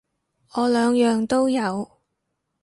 [0.55, 1.99] 我兩樣都有